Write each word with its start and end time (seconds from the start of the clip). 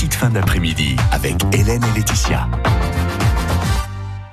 petites 0.00 0.14
fins 0.14 0.30
d'après-midi 0.30 0.96
avec 1.12 1.36
Hélène 1.52 1.84
et 1.84 1.98
Laetitia. 1.98 2.48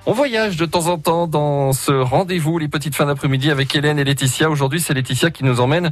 On 0.06 0.14
voyage 0.14 0.56
de 0.56 0.66
temps 0.66 0.88
en 0.88 0.98
temps 0.98 1.28
dans 1.28 1.74
ce 1.74 1.92
rendez-vous, 1.92 2.58
les 2.58 2.70
petites 2.70 2.96
fins 2.96 3.08
d'après-midi 3.08 3.52
avec 3.52 3.76
Hélène 3.76 4.00
et 4.00 4.06
Laetitia. 4.06 4.50
Aujourd'hui, 4.50 4.80
c'est 4.80 4.94
Laetitia 4.94 5.30
qui 5.30 5.44
nous 5.44 5.60
emmène 5.60 5.92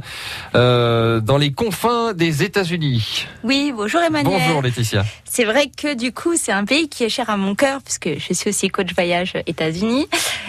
euh, 0.54 1.20
dans 1.20 1.36
les 1.36 1.52
confins 1.52 2.14
des 2.14 2.42
États-Unis. 2.42 3.26
Oui, 3.44 3.74
bonjour 3.76 4.00
Emmanuel. 4.00 4.40
Bonjour 4.40 4.62
Laetitia. 4.62 5.04
C'est 5.26 5.44
vrai 5.44 5.66
que 5.68 5.94
du 5.94 6.10
coup, 6.10 6.36
c'est 6.36 6.52
un 6.52 6.64
pays 6.64 6.88
qui 6.88 7.04
est 7.04 7.10
cher 7.10 7.28
à 7.28 7.36
mon 7.36 7.54
cœur 7.54 7.82
puisque 7.82 8.08
je 8.18 8.32
suis 8.32 8.48
aussi 8.48 8.70
coach 8.70 8.94
voyage 8.94 9.34
États-Unis. 9.46 10.06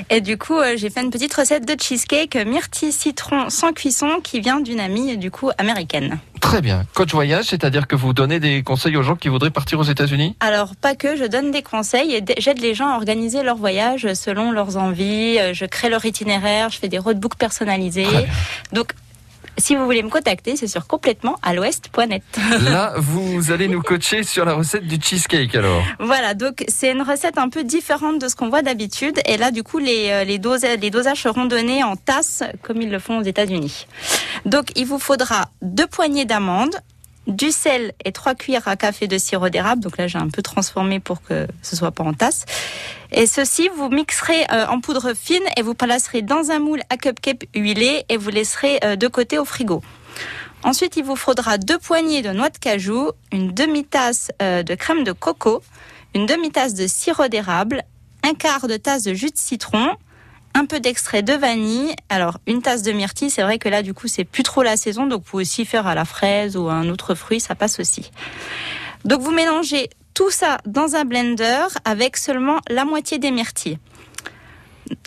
Et 0.10 0.22
du 0.22 0.38
coup, 0.38 0.58
euh, 0.58 0.78
j'ai 0.78 0.90
fait 0.90 1.02
une 1.02 1.12
petite 1.12 1.34
recette 1.34 1.68
de 1.68 1.76
cheesecake 1.78 2.38
myrtille 2.48 2.94
citron 2.94 3.50
sans 3.50 3.74
cuisson 3.74 4.22
qui 4.24 4.40
vient 4.40 4.62
d'une 4.62 4.80
amie 4.80 5.18
du 5.18 5.32
coup 5.32 5.50
américaine. 5.58 6.18
Très 6.42 6.62
bien. 6.62 6.86
Coach 6.94 7.14
voyage, 7.14 7.46
c'est-à-dire 7.46 7.88
que 7.88 7.96
vous 7.96 8.14
donnez 8.14 8.40
des 8.40 8.64
conseils 8.64 8.96
aux 8.98 9.04
gens 9.04 9.16
qui 9.16 9.28
voudraient 9.28 9.52
partir 9.52 9.80
aux 9.80 9.84
États-Unis? 9.84 10.36
Alors, 10.40 10.76
pas 10.76 10.96
que, 10.96 11.16
je 11.16 11.26
donne 11.26 11.52
des 11.52 11.62
conseils 11.62 12.16
et 12.16 12.24
j'aide 12.38 12.60
les 12.60 12.74
gens 12.74 12.90
à 12.90 12.96
organiser 12.96 13.44
leur 13.44 13.58
voyage 13.58 14.14
selon 14.14 14.52
leurs 14.52 14.78
envies. 14.78 15.38
Je 15.54 15.66
crée 15.66 15.90
leur 15.90 16.06
itinéraire, 16.06 16.70
je 16.70 16.80
fais 16.80 16.90
des 16.90 17.00
roadbooks 17.00 17.38
personnalisés. 17.38 18.08
Donc, 18.72 18.94
si 19.58 19.76
vous 19.76 19.86
voulez 19.86 20.04
me 20.04 20.10
contacter, 20.10 20.56
c'est 20.56 20.68
sur 20.68 20.88
complètement 20.88 21.38
à 21.42 21.54
l'ouest.net. 21.54 22.24
Là, 22.62 22.94
vous 22.98 23.52
allez 23.52 23.68
nous 23.68 23.82
coacher 23.82 24.24
sur 24.24 24.46
la 24.46 24.54
recette 24.54 24.88
du 24.88 24.98
cheesecake 25.02 25.56
alors. 25.56 25.84
Voilà, 26.00 26.34
donc 26.34 26.64
c'est 26.68 26.92
une 26.92 27.02
recette 27.02 27.38
un 27.38 27.50
peu 27.50 27.64
différente 27.64 28.20
de 28.20 28.28
ce 28.28 28.36
qu'on 28.36 28.50
voit 28.50 28.62
d'habitude. 28.62 29.20
Et 29.26 29.38
là, 29.38 29.52
du 29.52 29.64
coup, 29.64 29.80
les, 29.80 30.10
euh, 30.10 30.24
les, 30.24 30.38
dosages, 30.38 30.80
les 30.80 30.90
dosages 30.90 31.24
seront 31.24 31.46
donnés 31.46 31.84
en 31.84 31.96
tasses 31.96 32.44
comme 32.62 32.82
ils 32.82 32.90
le 32.90 33.00
font 33.00 33.20
aux 33.20 33.24
États-Unis. 33.24 33.88
Donc, 34.46 34.72
il 34.76 34.86
vous 34.86 35.00
faudra 35.00 35.50
deux 35.62 35.88
poignées 35.88 36.26
d'amandes, 36.26 36.76
du 37.28 37.52
sel 37.52 37.94
et 38.04 38.12
trois 38.12 38.36
cuillères 38.36 38.68
à 38.68 38.76
café 38.76 39.08
de 39.08 39.18
sirop 39.18 39.50
d'érable. 39.50 39.82
Donc 39.82 39.98
là, 39.98 40.08
j'ai 40.08 40.18
un 40.18 40.30
peu 40.30 40.42
transformé 40.42 41.00
pour 41.00 41.22
que 41.22 41.48
ce 41.62 41.76
soit 41.76 41.92
pas 41.92 42.04
en 42.04 42.14
tasse. 42.14 42.46
Et 43.12 43.28
ceci, 43.28 43.70
vous 43.76 43.90
mixerez 43.90 44.46
euh, 44.52 44.66
en 44.68 44.80
poudre 44.82 45.14
fine 45.14 45.44
et 45.56 45.62
vous 45.62 45.74
placerez 45.74 46.22
dans 46.22 46.52
un 46.52 46.60
moule 46.60 46.82
à 46.90 46.98
cupcake 46.98 47.50
huilé 47.54 48.06
et 48.10 48.18
vous 48.18 48.30
laisserez 48.30 48.80
euh, 48.84 48.96
de 48.96 49.08
côté 49.08 49.38
au 49.38 49.46
frigo. 49.46 49.82
Ensuite, 50.64 50.98
il 50.98 51.04
vous 51.04 51.16
faudra 51.16 51.58
deux 51.58 51.78
poignées 51.78 52.22
de 52.22 52.30
noix 52.30 52.50
de 52.50 52.58
cajou, 52.58 53.12
une 53.32 53.54
demi-tasse 53.54 54.32
euh, 54.42 54.64
de 54.64 54.76
crème 54.76 55.04
de 55.04 55.12
coco, 55.12 55.62
une 56.16 56.26
demi-tasse 56.26 56.74
de 56.74 56.88
sirop 56.88 57.28
d'érable, 57.28 57.84
un 58.24 58.34
quart 58.34 58.68
de 58.68 58.78
tasse 58.78 59.04
de 59.04 59.14
jus 59.14 59.30
de 59.30 59.38
citron, 59.38 59.96
un 60.58 60.66
peu 60.66 60.80
d'extrait 60.80 61.22
de 61.22 61.34
vanille. 61.34 61.94
Alors, 62.10 62.40
une 62.48 62.64
tasse 62.64 62.82
de 62.82 62.92
myrtille, 62.92 63.30
c'est 63.30 63.44
vrai 63.44 63.60
que 63.60 63.70
là, 63.70 63.84
du 63.84 63.94
coup, 63.94 64.08
c'est 64.08 64.24
plus 64.24 64.42
trop 64.42 64.64
la 64.64 64.76
saison, 64.76 65.06
donc 65.06 65.22
vous 65.22 65.30
pouvez 65.30 65.42
aussi 65.42 65.66
faire 65.66 65.86
à 65.86 65.94
la 65.94 66.04
fraise 66.04 66.58
ou 66.58 66.68
à 66.68 66.74
un 66.74 66.90
autre 66.90 67.14
fruit, 67.14 67.40
ça 67.40 67.54
passe 67.54 67.80
aussi. 67.80 68.10
Donc, 69.06 69.22
vous 69.22 69.32
mélangez 69.32 69.90
tout 70.16 70.32
ça 70.32 70.58
dans 70.66 70.96
un 70.96 71.06
blender 71.06 71.68
avec 71.86 72.18
seulement 72.18 72.58
la 72.70 72.86
moitié 72.86 73.20
des 73.20 73.30
myrtilles. 73.30 73.78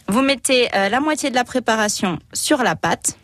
Vous 0.06 0.22
mettez 0.22 0.68
euh, 0.76 0.88
la 0.88 1.00
moitié 1.00 1.30
de 1.30 1.34
la 1.34 1.44
préparation 1.44 2.20
sur 2.32 2.62
la 2.62 2.76
pâte. 2.76 3.16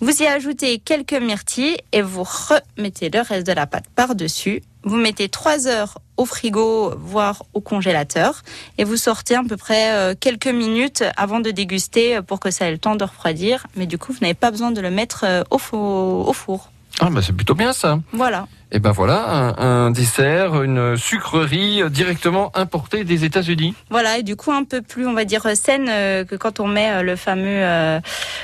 Vous 0.00 0.22
y 0.22 0.26
ajoutez 0.26 0.78
quelques 0.78 1.14
myrtilles 1.14 1.78
et 1.92 2.02
vous 2.02 2.24
remettez 2.24 3.08
le 3.08 3.20
reste 3.20 3.46
de 3.46 3.52
la 3.52 3.66
pâte 3.66 3.86
par-dessus. 3.94 4.62
Vous 4.84 4.96
mettez 4.96 5.28
3 5.28 5.66
heures 5.66 5.98
au 6.16 6.26
frigo, 6.26 6.94
voire 6.98 7.44
au 7.54 7.60
congélateur, 7.60 8.42
et 8.78 8.84
vous 8.84 8.96
sortez 8.96 9.34
à 9.34 9.42
peu 9.48 9.56
près 9.56 9.92
euh, 9.92 10.14
quelques 10.18 10.46
minutes 10.46 11.02
avant 11.16 11.40
de 11.40 11.50
déguster 11.50 12.20
pour 12.22 12.38
que 12.38 12.50
ça 12.50 12.66
ait 12.66 12.70
le 12.70 12.78
temps 12.78 12.94
de 12.94 13.04
refroidir. 13.04 13.66
Mais 13.76 13.86
du 13.86 13.98
coup, 13.98 14.12
vous 14.12 14.20
n'avez 14.20 14.34
pas 14.34 14.50
besoin 14.50 14.70
de 14.70 14.80
le 14.80 14.90
mettre 14.90 15.24
euh, 15.26 15.42
au 15.50 15.58
four. 15.58 16.70
Ah 17.00 17.10
bah 17.10 17.20
c'est 17.22 17.32
plutôt 17.32 17.56
bien 17.56 17.72
ça. 17.72 17.98
Voilà. 18.12 18.46
Et 18.70 18.78
ben 18.78 18.92
voilà, 18.92 19.28
un, 19.28 19.86
un, 19.86 19.90
dessert, 19.90 20.62
une 20.62 20.96
sucrerie 20.96 21.82
directement 21.90 22.56
importée 22.56 23.02
des 23.02 23.24
États-Unis. 23.24 23.74
Voilà, 23.90 24.18
et 24.18 24.22
du 24.22 24.36
coup 24.36 24.52
un 24.52 24.62
peu 24.62 24.80
plus, 24.80 25.06
on 25.06 25.12
va 25.12 25.24
dire, 25.24 25.44
saine 25.56 25.88
euh, 25.88 26.24
que 26.24 26.36
quand 26.36 26.60
on 26.60 26.68
met 26.68 27.02
le 27.02 27.16
fameux 27.16 28.00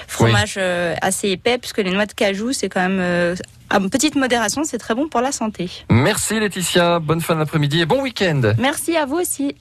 fromage 0.08 0.56
oui. 0.56 0.96
assez 1.00 1.28
épais, 1.28 1.58
puisque 1.58 1.78
les 1.78 1.92
noix 1.92 2.06
de 2.06 2.12
cajou, 2.12 2.52
c'est 2.52 2.68
quand 2.68 2.88
même 2.88 3.36
à 3.70 3.80
petite 3.80 4.16
modération, 4.16 4.64
c'est 4.64 4.78
très 4.78 4.94
bon 4.94 5.08
pour 5.08 5.20
la 5.20 5.32
santé. 5.32 5.70
Merci 5.90 6.40
Laetitia, 6.40 6.98
bonne 6.98 7.20
fin 7.20 7.36
d'après-midi 7.36 7.80
et 7.80 7.86
bon 7.86 8.02
week-end. 8.02 8.52
Merci 8.58 8.96
à 8.96 9.06
vous 9.06 9.16
aussi. 9.16 9.54